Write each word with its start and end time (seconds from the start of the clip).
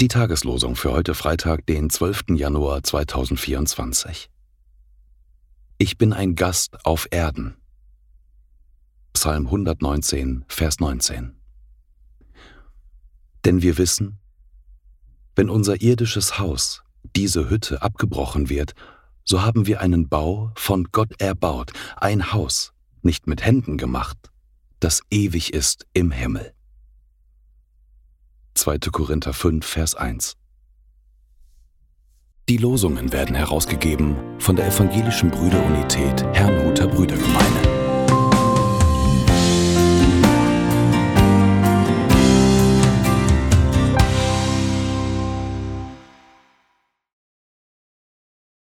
Die 0.00 0.08
Tageslosung 0.08 0.74
für 0.74 0.90
heute 0.90 1.14
Freitag, 1.14 1.64
den 1.66 1.90
12. 1.90 2.30
Januar 2.30 2.82
2024. 2.82 4.28
Ich 5.78 5.96
bin 5.96 6.12
ein 6.12 6.34
Gast 6.34 6.84
auf 6.84 7.06
Erden. 7.12 7.54
Psalm 9.12 9.46
119, 9.46 10.44
Vers 10.48 10.80
19. 10.80 11.36
Denn 13.44 13.62
wir 13.62 13.78
wissen, 13.78 14.18
wenn 15.36 15.50
unser 15.50 15.80
irdisches 15.80 16.40
Haus, 16.40 16.82
diese 17.14 17.48
Hütte, 17.48 17.80
abgebrochen 17.82 18.48
wird, 18.48 18.72
so 19.22 19.42
haben 19.42 19.68
wir 19.68 19.80
einen 19.80 20.08
Bau 20.08 20.50
von 20.56 20.88
Gott 20.90 21.20
erbaut, 21.20 21.70
ein 21.96 22.32
Haus, 22.32 22.72
nicht 23.02 23.28
mit 23.28 23.44
Händen 23.44 23.78
gemacht, 23.78 24.18
das 24.80 25.02
ewig 25.12 25.54
ist 25.54 25.86
im 25.92 26.10
Himmel. 26.10 26.54
2. 28.68 28.90
Korinther 28.92 29.32
5, 29.32 29.64
Vers 29.64 29.94
1. 29.94 30.36
Die 32.50 32.58
Losungen 32.58 33.14
werden 33.14 33.34
herausgegeben 33.34 34.14
von 34.38 34.56
der 34.56 34.66
Evangelischen 34.66 35.30
Brüderunität 35.30 36.22
Herrnhuter 36.34 36.86
Brüdergemeine. 36.86 37.57